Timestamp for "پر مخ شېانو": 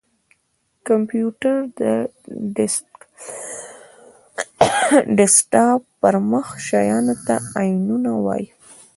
6.01-7.15